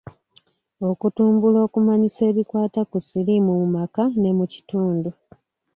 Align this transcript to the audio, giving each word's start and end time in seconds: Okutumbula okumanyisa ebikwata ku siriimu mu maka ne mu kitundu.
Okutumbula 0.89 1.59
okumanyisa 1.67 2.21
ebikwata 2.31 2.81
ku 2.89 2.97
siriimu 3.07 3.51
mu 3.59 3.67
maka 3.75 4.03
ne 4.19 4.31
mu 4.37 4.45
kitundu. 4.53 5.09